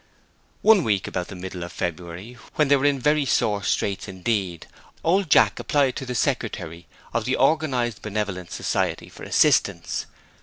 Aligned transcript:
One 0.63 0.83
week 0.83 1.05
about 1.05 1.27
the 1.27 1.35
middle 1.35 1.63
of 1.63 1.71
February, 1.71 2.33
when 2.55 2.69
they 2.69 2.75
were 2.75 2.85
in 2.87 2.97
very 2.97 3.23
sore 3.23 3.61
straits 3.61 4.07
indeed, 4.07 4.65
old 5.03 5.29
Jack 5.29 5.59
applied 5.59 5.95
to 5.97 6.07
the 6.07 6.15
secretary 6.15 6.87
of 7.13 7.25
the 7.25 7.35
Organized 7.35 8.01
Benevolence 8.01 8.55
Society 8.55 9.09
for 9.09 9.21
assistance. 9.21 10.07